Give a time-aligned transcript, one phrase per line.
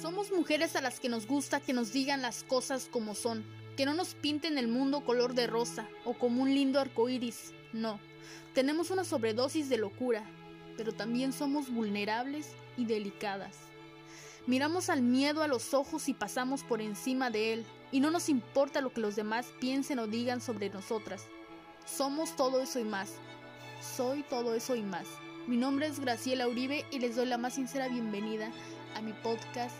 [0.00, 3.44] Somos mujeres a las que nos gusta que nos digan las cosas como son,
[3.76, 7.52] que no nos pinten el mundo color de rosa o como un lindo arco iris.
[7.72, 7.98] No,
[8.54, 10.22] tenemos una sobredosis de locura,
[10.76, 13.56] pero también somos vulnerables y delicadas.
[14.46, 18.28] Miramos al miedo a los ojos y pasamos por encima de él, y no nos
[18.28, 21.26] importa lo que los demás piensen o digan sobre nosotras.
[21.86, 23.14] Somos todo eso y más.
[23.96, 25.08] Soy todo eso y más.
[25.48, 28.52] Mi nombre es Graciela Uribe y les doy la más sincera bienvenida
[28.94, 29.74] a mi podcast,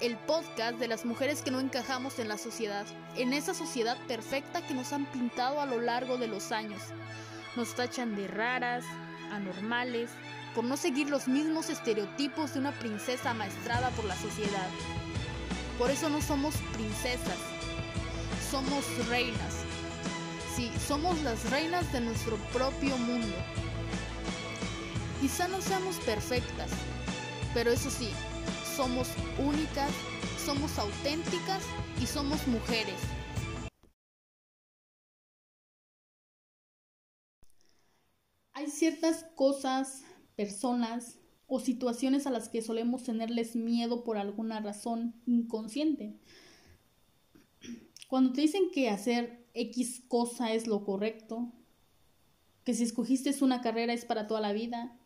[0.00, 4.66] el podcast de las mujeres que no encajamos en la sociedad, en esa sociedad perfecta
[4.66, 6.80] que nos han pintado a lo largo de los años.
[7.56, 8.84] Nos tachan de raras,
[9.30, 10.10] anormales,
[10.54, 14.68] por no seguir los mismos estereotipos de una princesa maestrada por la sociedad.
[15.78, 17.38] Por eso no somos princesas,
[18.50, 19.64] somos reinas.
[20.54, 23.34] Sí, somos las reinas de nuestro propio mundo.
[25.20, 26.70] Quizá no seamos perfectas,
[27.54, 28.10] pero eso sí,
[28.74, 29.92] somos únicas,
[30.44, 31.62] somos auténticas
[32.02, 32.96] y somos mujeres.
[38.52, 40.02] Hay ciertas cosas,
[40.34, 46.18] personas o situaciones a las que solemos tenerles miedo por alguna razón inconsciente.
[48.08, 51.52] Cuando te dicen que hacer X cosa es lo correcto,
[52.64, 54.98] que si escogiste una carrera es para toda la vida,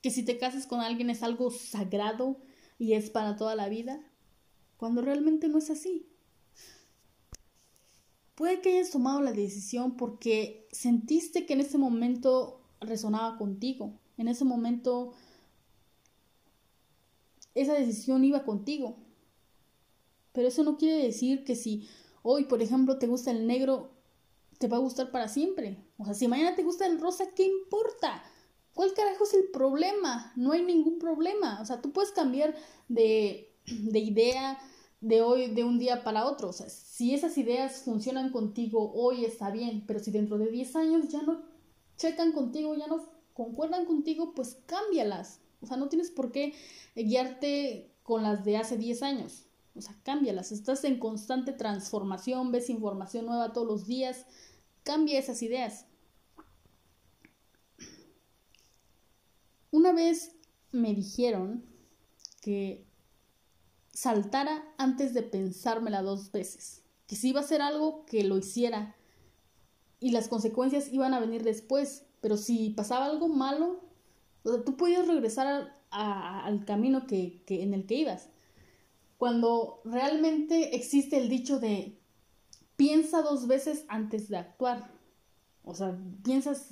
[0.00, 2.40] que si te casas con alguien es algo sagrado
[2.78, 4.00] y es para toda la vida,
[4.76, 6.08] cuando realmente no es así.
[8.34, 14.28] Puede que hayas tomado la decisión porque sentiste que en ese momento resonaba contigo, en
[14.28, 15.12] ese momento
[17.54, 18.96] esa decisión iba contigo.
[20.32, 21.88] Pero eso no quiere decir que si
[22.22, 23.92] hoy, por ejemplo, te gusta el negro,
[24.58, 25.78] te va a gustar para siempre.
[25.96, 28.24] O sea, si mañana te gusta el rosa, ¿qué importa?
[28.74, 30.32] ¿Cuál carajo es el problema?
[30.36, 31.60] No hay ningún problema.
[31.60, 32.54] O sea, tú puedes cambiar
[32.88, 34.58] de, de idea
[35.00, 36.48] de hoy, de un día para otro.
[36.48, 40.76] O sea, si esas ideas funcionan contigo hoy está bien, pero si dentro de 10
[40.76, 41.42] años ya no
[41.96, 45.40] checan contigo, ya no concuerdan contigo, pues cámbialas.
[45.60, 46.54] O sea, no tienes por qué
[46.96, 49.44] guiarte con las de hace 10 años.
[49.76, 50.52] O sea, cámbialas.
[50.52, 54.26] Estás en constante transformación, ves información nueva todos los días.
[54.82, 55.86] Cambia esas ideas.
[59.74, 60.30] Una vez
[60.70, 61.64] me dijeron
[62.40, 62.86] que
[63.92, 68.94] saltara antes de pensármela dos veces, que si iba a hacer algo, que lo hiciera
[69.98, 73.80] y las consecuencias iban a venir después, pero si pasaba algo malo,
[74.44, 78.28] tú podías regresar al camino que, en el que ibas.
[79.18, 81.98] Cuando realmente existe el dicho de
[82.76, 84.93] piensa dos veces antes de actuar.
[85.64, 86.68] O sea, piensas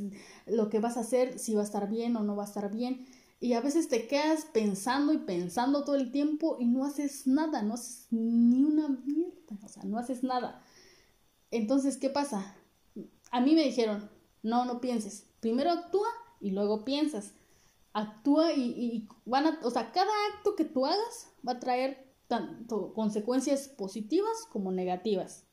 [0.46, 2.70] lo que vas a hacer, si va a estar bien o no va a estar
[2.70, 3.06] bien.
[3.40, 7.62] Y a veces te quedas pensando y pensando todo el tiempo y no haces nada,
[7.62, 10.62] no haces ni una mierda, o sea, no haces nada.
[11.50, 12.54] Entonces, ¿qué pasa?
[13.30, 14.10] A mí me dijeron,
[14.42, 15.26] no, no pienses.
[15.40, 16.08] Primero actúa
[16.40, 17.32] y luego piensas.
[17.92, 22.12] Actúa y, y van a, o sea, cada acto que tú hagas va a traer
[22.28, 25.44] tanto consecuencias positivas como negativas.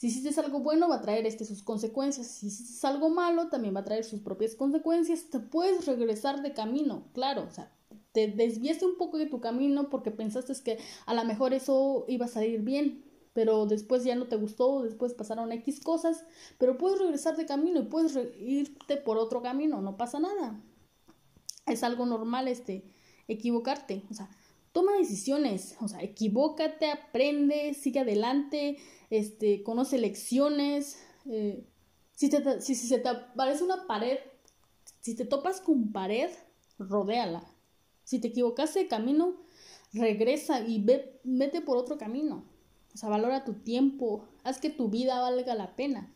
[0.00, 2.26] Si hiciste algo bueno, va a traer este, sus consecuencias.
[2.26, 5.28] Si hiciste algo malo, también va a traer sus propias consecuencias.
[5.28, 7.44] Te puedes regresar de camino, claro.
[7.46, 7.70] O sea,
[8.12, 12.24] te desviaste un poco de tu camino porque pensaste que a lo mejor eso iba
[12.24, 16.24] a salir bien, pero después ya no te gustó, después pasaron X cosas,
[16.56, 20.58] pero puedes regresar de camino y puedes irte por otro camino, no pasa nada.
[21.66, 22.90] Es algo normal este
[23.28, 24.30] equivocarte, o sea,
[24.72, 28.78] toma decisiones, o sea, equivócate, aprende, sigue adelante,
[29.10, 30.98] este, conoce lecciones.
[31.26, 31.64] Eh,
[32.14, 34.18] si, te, si, se te aparece una pared,
[35.00, 36.30] si te topas con pared,
[36.78, 37.44] rodéala.
[38.04, 39.36] Si te equivocaste de camino,
[39.92, 42.44] regresa y ve, vete por otro camino.
[42.94, 46.12] O sea, valora tu tiempo, haz que tu vida valga la pena.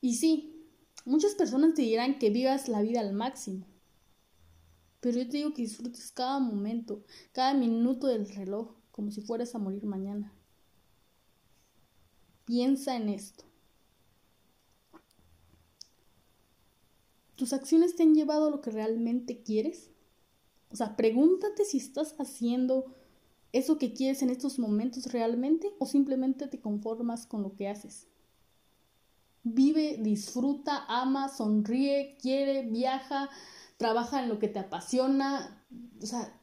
[0.00, 0.66] Y sí,
[1.04, 3.66] muchas personas te dirán que vivas la vida al máximo.
[5.06, 9.54] Pero yo te digo que disfrutes cada momento, cada minuto del reloj, como si fueras
[9.54, 10.32] a morir mañana.
[12.44, 13.44] Piensa en esto.
[17.36, 19.92] ¿Tus acciones te han llevado a lo que realmente quieres?
[20.72, 22.92] O sea, pregúntate si estás haciendo
[23.52, 28.08] eso que quieres en estos momentos realmente o simplemente te conformas con lo que haces.
[29.44, 33.30] Vive, disfruta, ama, sonríe, quiere, viaja,
[33.76, 35.64] trabaja en lo que te apasiona,
[36.00, 36.40] o sea,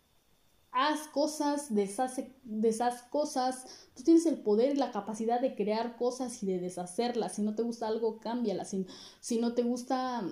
[0.71, 3.65] haz cosas, deshace, deshaz cosas,
[3.95, 7.55] tú tienes el poder y la capacidad de crear cosas y de deshacerlas, si no
[7.55, 8.85] te gusta algo, cámbiala, si,
[9.19, 10.23] si no te gusta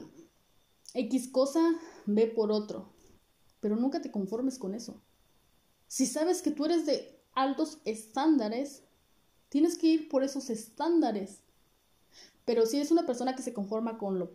[0.94, 1.62] X cosa,
[2.06, 2.92] ve por otro,
[3.60, 5.02] pero nunca te conformes con eso.
[5.88, 8.84] Si sabes que tú eres de altos estándares,
[9.50, 11.44] tienes que ir por esos estándares.
[12.46, 14.32] Pero si eres una persona que se conforma con lo,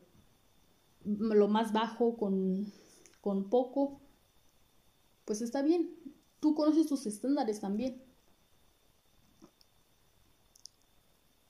[1.07, 2.73] lo más bajo, con,
[3.21, 4.01] con poco,
[5.25, 5.95] pues está bien.
[6.41, 8.03] Tú conoces tus estándares también.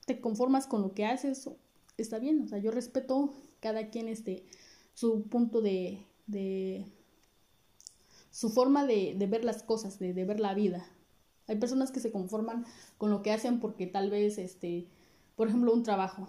[0.04, 1.50] Te conformas con lo que haces,
[1.96, 2.42] está bien.
[2.42, 4.44] O sea, yo respeto cada quien este,
[4.94, 6.86] su punto de, de
[8.30, 10.86] su forma de, de ver las cosas, de, de, ver la vida.
[11.48, 12.66] Hay personas que se conforman
[12.98, 14.88] con lo que hacen porque tal vez, este,
[15.36, 16.28] por ejemplo, un trabajo,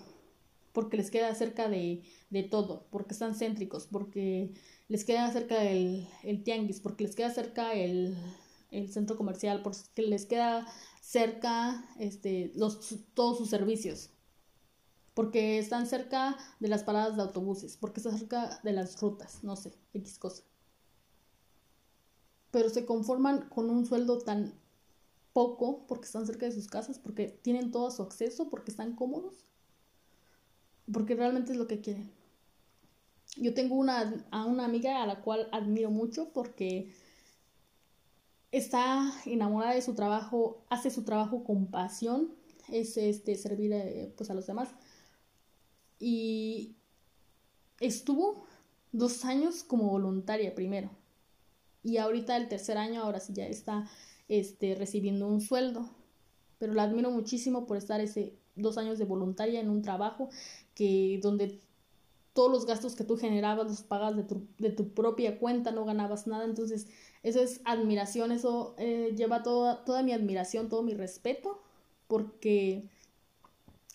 [0.77, 4.53] porque les queda cerca de, de todo, porque están céntricos, porque
[4.87, 8.15] les queda cerca el, el tianguis, porque les queda cerca el,
[8.69, 10.67] el, centro comercial, porque les queda
[11.01, 14.11] cerca este, los, todos sus servicios,
[15.15, 19.55] porque están cerca de las paradas de autobuses, porque están cerca de las rutas, no
[19.55, 20.43] sé, X cosa.
[22.51, 24.53] Pero se conforman con un sueldo tan
[25.33, 29.46] poco porque están cerca de sus casas, porque tienen todo su acceso, porque están cómodos,
[30.91, 32.09] porque realmente es lo que quieren.
[33.35, 36.91] Yo tengo una, a una amiga a la cual admiro mucho porque
[38.51, 42.33] está enamorada de su trabajo, hace su trabajo con pasión,
[42.69, 44.69] es este, servir eh, pues, a los demás.
[45.99, 46.75] Y
[47.79, 48.45] estuvo
[48.91, 50.89] dos años como voluntaria primero.
[51.83, 53.87] Y ahorita el tercer año, ahora sí ya está
[54.27, 55.89] este, recibiendo un sueldo.
[56.59, 60.29] Pero la admiro muchísimo por estar ese dos años de voluntaria en un trabajo
[60.77, 61.59] que donde
[62.33, 65.85] todos los gastos que tú generabas los pagas de tu, de tu propia cuenta, no
[65.85, 66.87] ganabas nada, entonces
[67.23, 71.59] eso es admiración, eso eh, lleva toda, toda mi admiración, todo mi respeto,
[72.07, 72.87] porque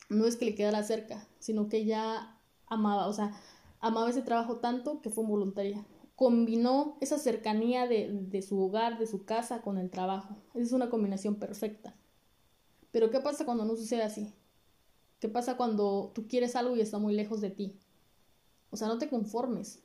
[0.09, 2.37] no es que le quedara cerca, sino que ella
[2.67, 3.31] amaba, o sea,
[3.79, 5.87] amaba ese trabajo tanto que fue voluntaria.
[6.17, 10.35] Combinó esa cercanía de, de su hogar, de su casa, con el trabajo.
[10.55, 11.95] Es una combinación perfecta.
[12.91, 14.33] Pero ¿qué pasa cuando no sucede así?
[15.23, 17.79] ¿Qué pasa cuando tú quieres algo y está muy lejos de ti?
[18.71, 19.79] O sea, no te conformes.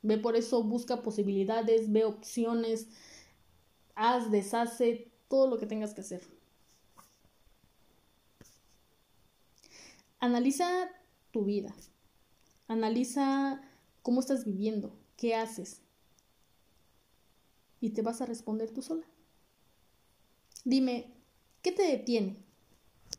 [0.00, 2.88] Ve por eso, busca posibilidades, ve opciones,
[3.94, 6.22] haz, deshace, todo lo que tengas que hacer.
[10.20, 10.88] Analiza
[11.32, 11.74] tu vida.
[12.66, 13.60] Analiza
[14.00, 15.82] cómo estás viviendo, qué haces.
[17.78, 19.04] Y te vas a responder tú sola.
[20.64, 21.12] Dime,
[21.60, 22.38] ¿qué te detiene?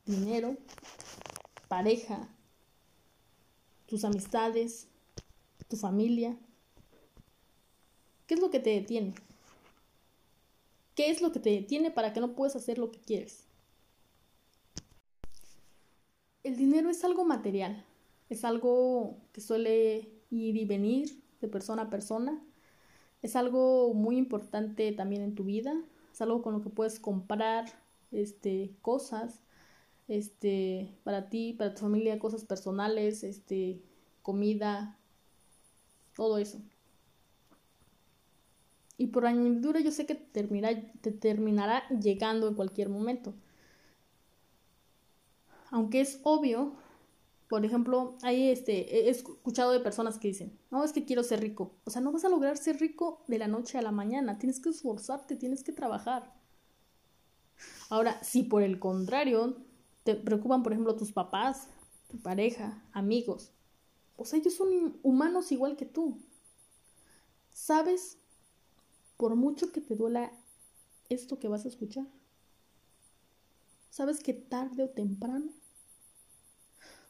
[0.07, 0.57] Dinero,
[1.73, 2.29] pareja,
[3.87, 4.87] tus amistades,
[5.67, 6.37] tu familia?
[8.27, 9.15] ¿Qué es lo que te detiene?
[10.93, 13.47] ¿Qué es lo que te detiene para que no puedas hacer lo que quieres?
[16.43, 17.83] El dinero es algo material,
[18.29, 22.39] es algo que suele ir y venir de persona a persona,
[23.23, 25.73] es algo muy importante también en tu vida,
[26.11, 27.65] es algo con lo que puedes comprar
[28.11, 29.39] este, cosas
[30.07, 33.81] este, para ti, para tu familia, cosas personales, este,
[34.21, 34.97] comida,
[36.15, 36.59] todo eso.
[38.97, 43.33] Y por añadidura yo sé que te terminará, te terminará llegando en cualquier momento.
[45.71, 46.73] Aunque es obvio,
[47.49, 51.41] por ejemplo, hay este, he escuchado de personas que dicen, no, es que quiero ser
[51.41, 51.73] rico.
[51.83, 54.59] O sea, no vas a lograr ser rico de la noche a la mañana, tienes
[54.59, 56.33] que esforzarte, tienes que trabajar.
[57.89, 59.57] Ahora, si por el contrario
[60.03, 61.67] te preocupan, por ejemplo, tus papás,
[62.09, 63.51] tu pareja, amigos,
[64.15, 66.19] o sea, ellos son humanos igual que tú.
[67.51, 68.17] ¿Sabes?
[69.17, 70.31] Por mucho que te duela
[71.09, 72.07] esto que vas a escuchar,
[73.89, 75.51] ¿sabes que tarde o temprano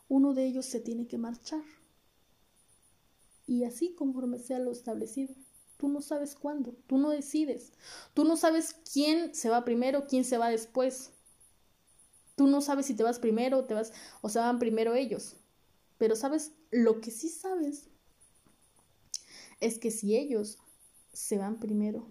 [0.10, 1.64] uno de ellos se tiene que marchar?
[3.48, 5.34] Y así conforme sea lo establecido.
[5.78, 7.74] Tú no sabes cuándo, tú no decides.
[8.14, 11.13] Tú no sabes quién se va primero, quién se va después.
[12.36, 15.36] Tú no sabes si te vas primero o te vas o se van primero ellos.
[15.98, 17.90] Pero sabes, lo que sí sabes
[19.60, 20.58] es que si ellos
[21.14, 22.08] se van primero,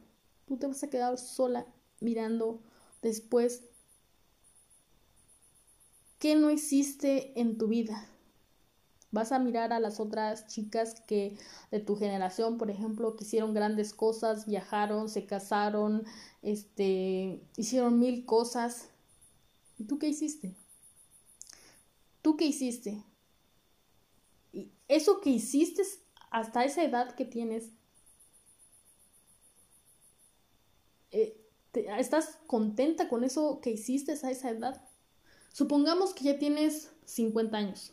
[0.47, 1.67] tú te vas a quedar sola
[2.01, 2.63] mirando
[3.03, 3.65] después
[6.19, 8.07] qué no hiciste en tu vida.
[9.11, 11.37] Vas a mirar a las otras chicas que
[11.71, 16.05] de tu generación, por ejemplo, que hicieron grandes cosas, viajaron, se casaron,
[16.41, 18.92] este, hicieron mil cosas.
[19.83, 20.55] ¿Y tú qué hiciste?
[22.23, 23.03] ¿Tú qué hiciste?
[24.87, 25.83] eso que hiciste
[26.31, 27.71] hasta esa edad que tienes,
[31.11, 31.37] eh,
[31.99, 34.85] ¿estás contenta con eso que hiciste a esa edad?
[35.53, 37.93] Supongamos que ya tienes 50 años.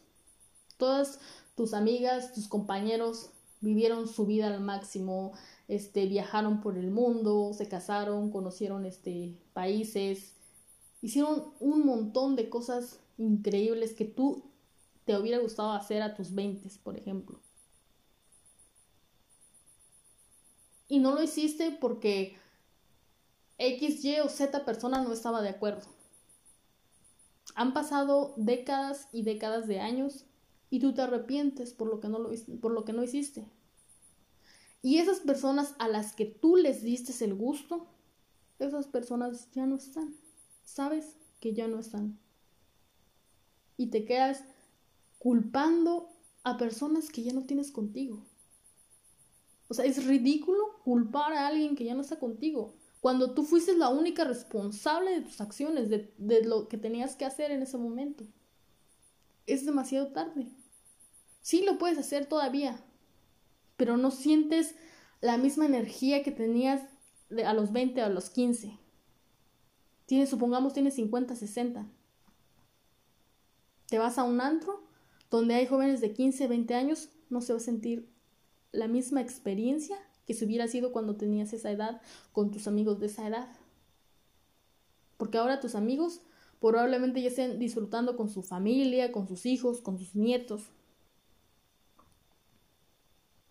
[0.77, 1.19] Todas
[1.55, 3.31] tus amigas, tus compañeros
[3.61, 5.31] vivieron su vida al máximo,
[5.67, 10.35] este, viajaron por el mundo, se casaron, conocieron este, países,
[11.01, 14.43] hicieron un montón de cosas increíbles que tú
[15.05, 17.39] te hubiera gustado hacer a tus 20, por ejemplo.
[20.87, 22.37] Y no lo hiciste porque
[23.57, 25.87] X, Y o Z persona no estaba de acuerdo.
[27.55, 30.25] Han pasado décadas y décadas de años
[30.69, 33.45] y tú te arrepientes por lo que no, lo, por lo que no hiciste.
[34.81, 37.87] Y esas personas a las que tú les diste el gusto,
[38.59, 40.15] esas personas ya no están.
[40.69, 42.19] Sabes que ya no están.
[43.75, 44.43] Y te quedas
[45.17, 46.09] culpando
[46.43, 48.23] a personas que ya no tienes contigo.
[49.67, 52.75] O sea, es ridículo culpar a alguien que ya no está contigo.
[53.01, 57.25] Cuando tú fuiste la única responsable de tus acciones, de, de lo que tenías que
[57.25, 58.25] hacer en ese momento.
[59.47, 60.49] Es demasiado tarde.
[61.41, 62.79] Sí lo puedes hacer todavía,
[63.75, 64.75] pero no sientes
[65.19, 66.83] la misma energía que tenías
[67.43, 68.78] a los 20 o a los 15.
[70.09, 71.87] Tienes, supongamos, tienes 50, 60.
[73.85, 74.81] Te vas a un antro
[75.29, 78.09] donde hay jóvenes de 15, 20 años, no se va a sentir
[78.71, 82.01] la misma experiencia que si hubiera sido cuando tenías esa edad
[82.31, 83.55] con tus amigos de esa edad.
[85.17, 86.21] Porque ahora tus amigos
[86.59, 90.71] probablemente ya estén disfrutando con su familia, con sus hijos, con sus nietos.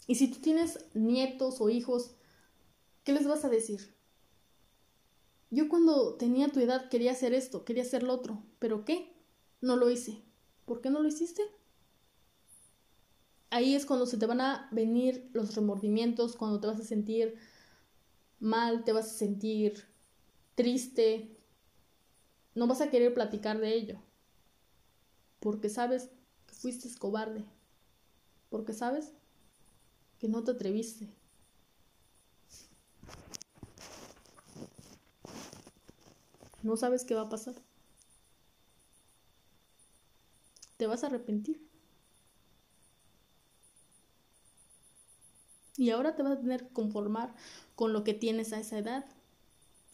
[0.09, 2.17] Y si tú tienes nietos o hijos,
[3.05, 3.97] ¿qué les vas a decir?
[5.51, 9.13] Yo cuando tenía tu edad quería hacer esto, quería hacer lo otro, pero ¿qué?
[9.61, 10.23] No lo hice.
[10.67, 11.43] ¿Por qué no lo hiciste?
[13.51, 17.37] Ahí es cuando se te van a venir los remordimientos, cuando te vas a sentir
[18.41, 19.85] mal, te vas a sentir
[20.55, 21.37] triste,
[22.55, 24.03] no vas a querer platicar de ello,
[25.41, 26.11] porque sabes
[26.47, 27.45] que fuiste cobarde,
[28.51, 29.13] porque sabes
[30.19, 31.09] que no te atreviste.
[36.63, 37.57] No sabes qué va a pasar.
[40.79, 41.61] Te vas a arrepentir.
[45.79, 47.35] Y ahora te vas a tener que conformar
[47.75, 49.07] con lo que tienes a esa edad.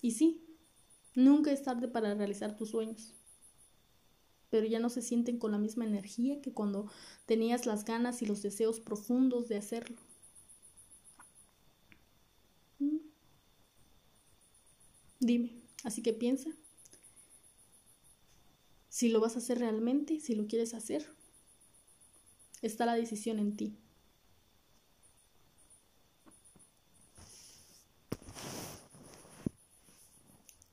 [0.02, 0.44] Y sí,
[1.14, 3.14] nunca es tarde para realizar tus sueños.
[4.48, 6.86] Pero ya no se sienten con la misma energía que cuando
[7.26, 9.98] tenías las ganas y los deseos profundos de hacerlo.
[15.20, 15.50] Dime,
[15.84, 16.50] así que piensa
[18.94, 21.04] si lo vas a hacer realmente, si lo quieres hacer.
[22.62, 23.76] Está la decisión en ti.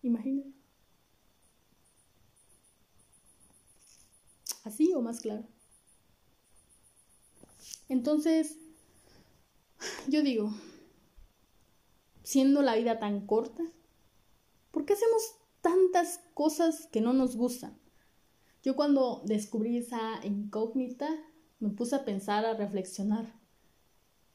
[0.03, 0.43] Imagina.
[4.63, 5.47] Así o más claro.
[7.89, 8.55] Entonces,
[10.07, 10.53] yo digo,
[12.23, 13.63] siendo la vida tan corta,
[14.71, 17.77] ¿Por qué hacemos tantas cosas que no nos gustan?
[18.63, 21.09] Yo cuando descubrí esa incógnita
[21.59, 23.33] me puse a pensar, a reflexionar.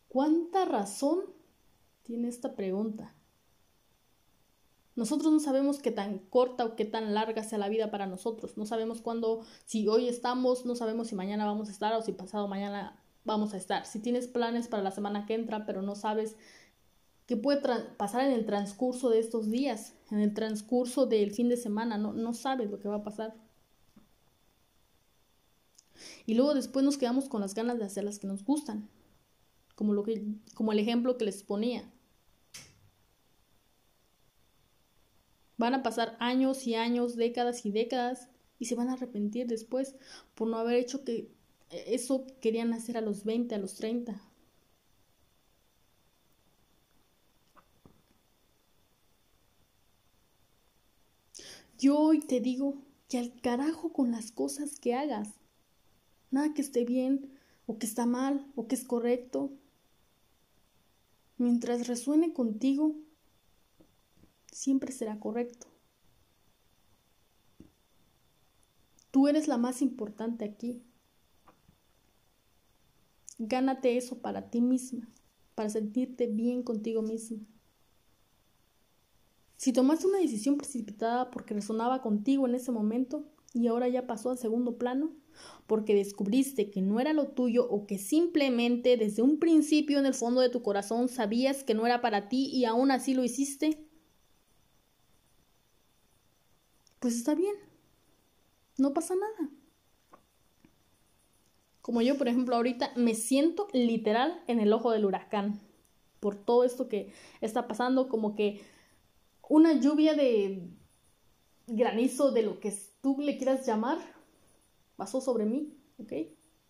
[0.08, 1.20] ¿Cuánta razón
[2.02, 3.14] tiene esta pregunta?
[4.94, 8.56] Nosotros no sabemos qué tan corta o qué tan larga sea la vida para nosotros.
[8.56, 12.12] No sabemos cuándo, si hoy estamos, no sabemos si mañana vamos a estar o si
[12.12, 13.84] pasado mañana vamos a estar.
[13.84, 16.36] Si tienes planes para la semana que entra, pero no sabes
[17.26, 17.61] qué puede
[17.97, 22.12] pasar en el transcurso de estos días, en el transcurso del fin de semana, no,
[22.12, 23.35] no sabes lo que va a pasar.
[26.25, 28.88] Y luego después nos quedamos con las ganas de hacer las que nos gustan,
[29.75, 31.90] como, lo que, como el ejemplo que les ponía.
[35.56, 38.28] Van a pasar años y años, décadas y décadas,
[38.59, 39.97] y se van a arrepentir después
[40.35, 41.30] por no haber hecho que
[41.71, 44.21] eso querían hacer a los 20, a los 30.
[51.78, 55.35] Yo hoy te digo que al carajo con las cosas que hagas.
[56.30, 59.50] Nada que esté bien, o que está mal, o que es correcto.
[61.37, 62.97] Mientras resuene contigo,
[64.50, 65.66] siempre será correcto.
[69.11, 70.83] Tú eres la más importante aquí.
[73.38, 75.12] Gánate eso para ti misma,
[75.54, 77.38] para sentirte bien contigo misma.
[79.66, 84.30] Si tomaste una decisión precipitada porque resonaba contigo en ese momento y ahora ya pasó
[84.30, 85.11] a segundo plano,
[85.66, 90.14] porque descubriste que no era lo tuyo o que simplemente desde un principio en el
[90.14, 93.85] fondo de tu corazón sabías que no era para ti y aún así lo hiciste,
[97.00, 97.56] pues está bien,
[98.78, 99.50] no pasa nada.
[101.82, 105.58] Como yo, por ejemplo, ahorita me siento literal en el ojo del huracán
[106.20, 108.61] por todo esto que está pasando, como que
[109.48, 110.68] una lluvia de
[111.66, 113.98] granizo, de lo que tú le quieras llamar,
[114.96, 116.12] pasó sobre mí, ¿ok?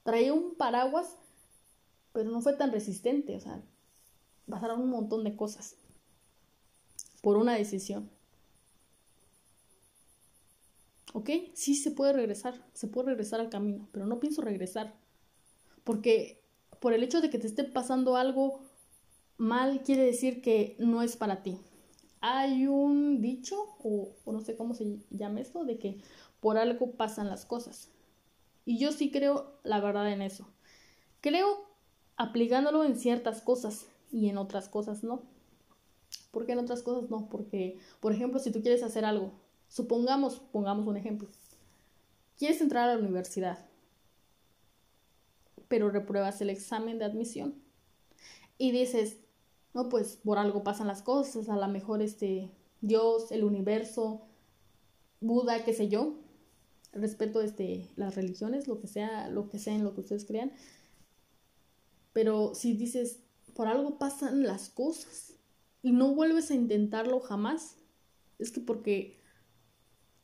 [0.02, 1.16] Traía un paraguas,
[2.12, 3.62] pero no fue tan resistente, o sea,
[4.48, 5.76] pasaron un montón de cosas
[7.22, 8.10] por una decisión.
[11.12, 11.30] ¿Ok?
[11.54, 14.94] Sí se puede regresar, se puede regresar al camino, pero no pienso regresar.
[15.82, 16.44] Porque
[16.78, 18.60] por el hecho de que te esté pasando algo
[19.38, 21.58] mal, quiere decir que no es para ti.
[22.28, 26.00] Hay un dicho, o, no sé cómo se llama esto, de que
[26.40, 27.92] por algo pasan las cosas.
[28.64, 30.48] Y yo sí creo la verdad en eso.
[31.20, 31.70] Creo
[32.16, 35.22] aplicándolo en ciertas cosas y en otras cosas no.
[36.32, 37.28] ¿Por qué en otras cosas no?
[37.28, 39.30] Porque, por ejemplo, si tú quieres hacer algo,
[39.68, 41.28] supongamos, pongamos un ejemplo,
[42.36, 43.64] quieres entrar a la universidad,
[45.68, 47.54] pero repruebas el examen de admisión
[48.58, 49.18] y dices,
[49.76, 54.22] no, pues por algo pasan las cosas, a lo mejor este Dios, el universo,
[55.20, 56.14] Buda, qué sé yo,
[56.94, 60.50] respeto este las religiones, lo que sea, lo que sea en lo que ustedes crean.
[62.14, 63.20] Pero si dices,
[63.54, 65.34] por algo pasan las cosas,
[65.82, 67.76] y no vuelves a intentarlo jamás,
[68.38, 69.20] es que porque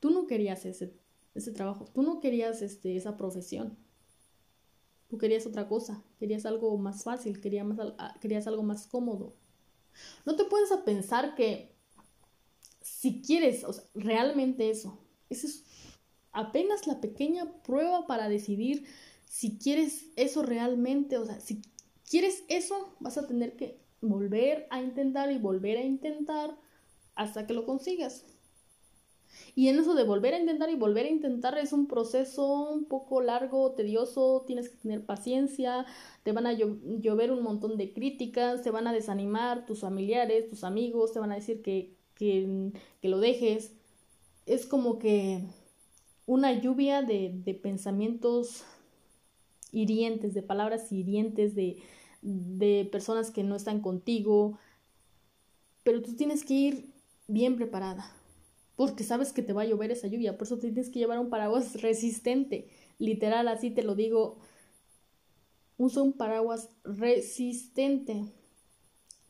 [0.00, 0.94] tú no querías ese,
[1.35, 3.76] ese trabajo, tú no querías este, esa profesión,
[5.09, 9.41] tú querías otra cosa, querías algo más fácil, querías, más, ah, querías algo más cómodo.
[10.25, 11.75] No te puedes a pensar que
[12.80, 15.64] si quieres realmente eso, eso es
[16.32, 18.87] apenas la pequeña prueba para decidir
[19.25, 21.62] si quieres eso realmente, o sea, si
[22.08, 26.58] quieres eso, vas a tener que volver a intentar y volver a intentar
[27.14, 28.25] hasta que lo consigas.
[29.54, 32.87] Y en eso de volver a intentar y volver a intentar es un proceso un
[32.87, 35.85] poco largo, tedioso, tienes que tener paciencia,
[36.23, 40.64] te van a llover un montón de críticas, te van a desanimar tus familiares, tus
[40.64, 43.73] amigos, te van a decir que, que, que lo dejes.
[44.47, 45.44] Es como que
[46.27, 48.64] una lluvia de, de pensamientos
[49.70, 51.77] hirientes, de palabras hirientes, de,
[52.22, 54.59] de personas que no están contigo,
[55.83, 56.92] pero tú tienes que ir
[57.27, 58.11] bien preparada,
[58.76, 61.30] porque sabes que te va a llover esa lluvia, por eso tienes que llevar un
[61.30, 64.38] paraguas resistente, literal, así te lo digo,
[65.76, 68.24] usa un paraguas resistente,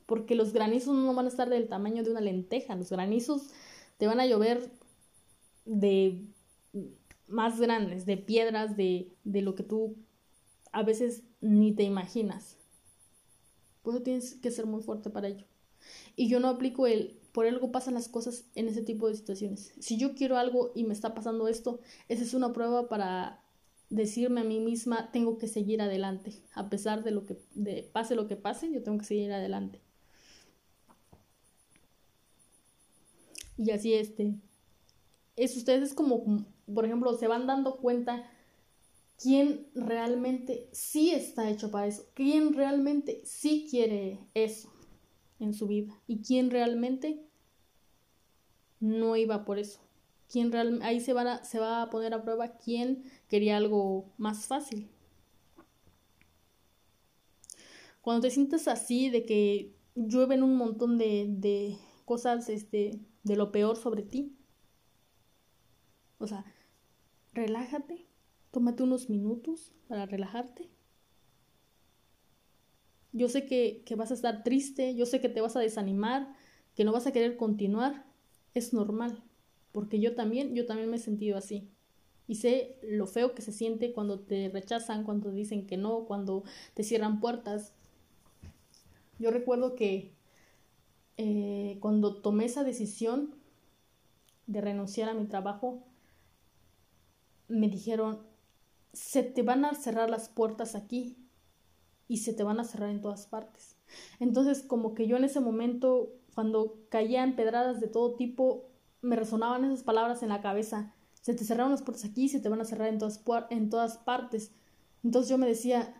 [0.07, 3.49] porque los granizos no van a estar del tamaño de una lenteja, los granizos
[3.99, 4.71] te van a llover
[5.65, 6.25] de
[7.29, 9.97] más grandes, de piedras, de, de lo que tú
[10.73, 12.57] a veces ni te imaginas.
[13.83, 15.47] Por eso tienes que ser muy fuerte para ello.
[16.15, 19.73] Y yo no aplico el por algo pasan las cosas en ese tipo de situaciones.
[19.81, 23.43] Si yo quiero algo y me está pasando esto, esa es una prueba para
[23.89, 26.35] decirme a mí misma, tengo que seguir adelante.
[26.55, 27.35] A pesar de lo que
[27.93, 29.81] pase lo que pase, yo tengo que seguir adelante.
[33.57, 34.35] Y así este
[35.37, 38.29] es ustedes es como por ejemplo, se van dando cuenta
[39.19, 44.72] quién realmente sí está hecho para eso, quién realmente sí quiere eso
[45.43, 47.21] en su vida y quién realmente
[48.81, 49.81] no iba por eso.
[50.31, 54.13] Quién real, ahí se, va a, se va a poner a prueba quién quería algo
[54.17, 54.89] más fácil.
[58.01, 63.53] Cuando te sientes así, de que llueven un montón de, de cosas este, de lo
[63.53, 64.35] peor sobre ti,
[66.19, 66.45] o sea,
[67.33, 68.07] relájate
[68.53, 70.69] Tómate unos minutos para relajarte.
[73.13, 76.35] Yo sé que, vas a estar triste, yo sé que te vas a desanimar,
[76.75, 78.07] que no vas a querer continuar.
[78.55, 79.23] Es normal,
[79.73, 81.69] porque yo también, yo también me he sentido así.
[82.27, 86.45] Y sé lo feo que se siente cuando te rechazan, cuando dicen que no, cuando
[86.75, 87.75] te cierran puertas.
[89.19, 90.13] Yo recuerdo que
[91.19, 93.35] eh, cuando tomé esa decisión
[94.47, 95.85] de renunciar a mi trabajo,
[97.49, 98.21] me dijeron,
[98.95, 101.22] se te van a cerrar las puertas aquí
[102.09, 103.77] y se te van a cerrar en todas partes.
[104.21, 108.71] Entonces, como que yo en ese momento, cuando caía en pedradas de todo tipo,
[109.03, 110.95] me resonaban esas palabras en la cabeza.
[111.21, 113.99] Se te cerraron las puertas aquí se te van a cerrar en todas, en todas
[113.99, 114.53] partes.
[115.05, 115.95] Entonces yo me decía,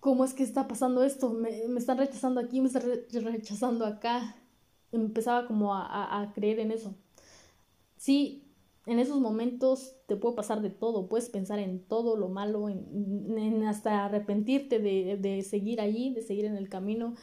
[0.00, 1.30] ¿cómo es que está pasando esto?
[1.30, 2.82] Me, me están rechazando aquí, me están
[3.24, 4.36] rechazando acá.
[4.92, 6.94] Empezaba como a, a creer en eso.
[7.96, 8.45] Sí,
[8.86, 13.64] en esos momentos te puede pasar de todo, puedes pensar en todo lo malo, en,
[13.64, 17.14] hasta arrepentirte de, de, seguir allí, de seguir en el camino.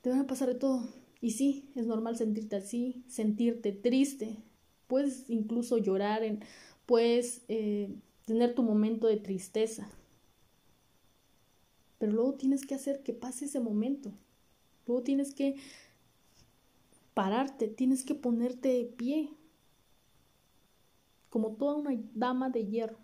[0.00, 0.88] Te van a pasar de todo.
[1.20, 4.36] Y sí, es normal sentirte así, sentirte triste.
[4.86, 6.40] Puedes incluso llorar, en,
[6.86, 7.92] puedes eh,
[8.24, 9.90] tener tu momento de tristeza.
[11.98, 14.12] Pero luego tienes que hacer que pase ese momento.
[14.86, 15.56] Luego tienes que
[17.14, 19.30] pararte, tienes que ponerte de pie,
[21.32, 22.98] como toda una dama de hierro.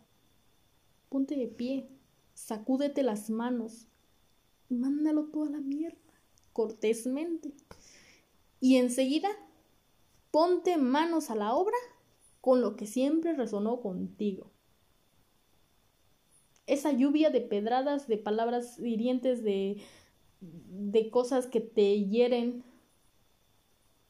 [1.09, 1.89] Ponte de pie,
[2.35, 3.89] sacúdete las manos
[4.69, 5.99] mándalo toda la mierda,
[6.53, 7.53] cortésmente.
[8.61, 9.29] Y enseguida,
[10.31, 11.77] ponte manos a la obra
[12.41, 14.51] con lo que siempre resonó contigo.
[16.67, 19.81] Esa lluvia de pedradas, de palabras hirientes, de,
[20.41, 22.63] de cosas que te hieren,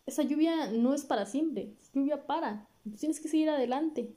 [0.06, 4.14] esa lluvia no es para siempre, lluvia para, tienes que seguir adelante.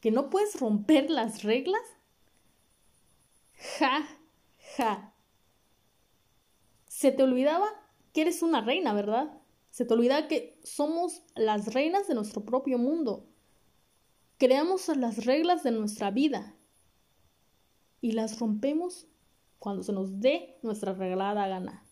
[0.00, 1.82] ¿Que no puedes romper las reglas?
[3.78, 4.06] Ja,
[4.76, 5.14] ja.
[6.86, 7.68] Se te olvidaba
[8.12, 9.40] que eres una reina, ¿verdad?
[9.70, 13.28] Se te olvidaba que somos las reinas de nuestro propio mundo.
[14.38, 16.56] Creamos las reglas de nuestra vida
[18.00, 19.06] y las rompemos
[19.58, 21.84] cuando se nos dé nuestra regalada gana.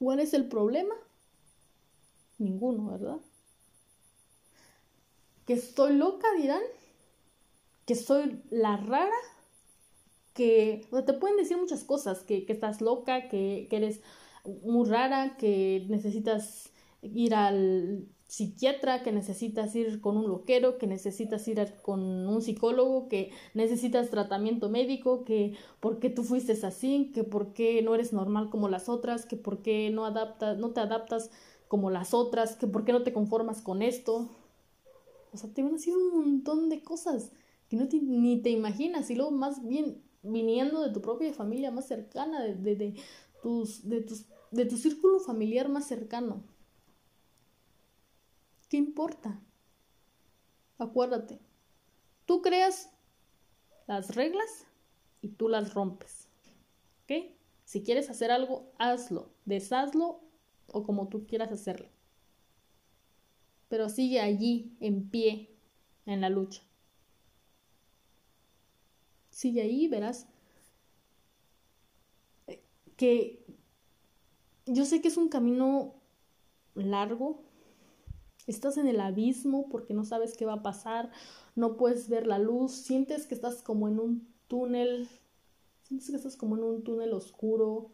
[0.00, 0.94] ¿Cuál es el problema?
[2.38, 3.18] Ninguno, ¿verdad?
[5.44, 6.62] Que estoy loca, dirán.
[7.84, 9.20] Que soy la rara.
[10.32, 12.22] Que te pueden decir muchas cosas.
[12.22, 14.00] Que, estás loca, que, que eres
[14.64, 21.48] muy rara, que necesitas ir al psiquiatra, que necesitas ir con un loquero, que necesitas
[21.48, 27.24] ir con un psicólogo, que necesitas tratamiento médico, que por qué tú fuiste así, que
[27.24, 30.78] por qué no eres normal como las otras, que por qué no adaptas, no te
[30.78, 31.32] adaptas
[31.66, 34.28] como las otras, que por qué no te conformas con esto.
[35.32, 37.32] O sea, te van a decir un montón de cosas
[37.68, 41.88] que no ni te imaginas y luego más bien viniendo de tu propia familia más
[41.88, 42.94] cercana, de, de
[43.42, 46.44] tus, de, tus, de tu círculo familiar más cercano.
[48.70, 49.38] ¿Qué importa?
[50.78, 51.38] Acuérdate,
[52.24, 52.90] tú creas
[53.86, 54.66] las reglas
[55.20, 56.28] y tú las rompes.
[57.02, 57.34] ¿Ok?
[57.64, 60.22] Si quieres hacer algo, hazlo, deshazlo
[60.68, 61.90] o como tú quieras hacerlo.
[63.68, 65.54] Pero sigue allí, en pie,
[66.06, 66.62] en la lucha.
[69.28, 70.26] Sigue ahí, verás
[73.00, 73.42] que
[74.66, 75.94] yo sé que es un camino
[76.74, 77.42] largo,
[78.46, 81.10] estás en el abismo porque no sabes qué va a pasar,
[81.54, 85.08] no puedes ver la luz, sientes que estás como en un túnel,
[85.82, 87.90] sientes que estás como en un túnel oscuro,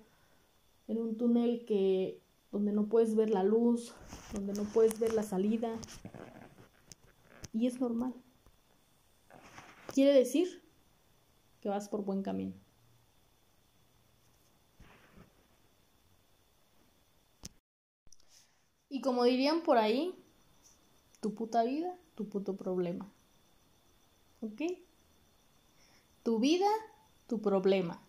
[0.89, 2.21] en un túnel que
[2.53, 3.93] donde no puedes ver la luz,
[4.33, 5.77] donde no puedes ver la salida.
[7.53, 8.15] Y es normal.
[9.93, 10.63] Quiere decir
[11.61, 12.55] que vas por buen camino.
[18.89, 20.15] Y como dirían por ahí,
[21.27, 23.11] tu puta vida, tu puto problema.
[24.43, 24.63] ¿Ok?
[26.23, 26.69] Tu vida,
[27.27, 28.01] tu problema.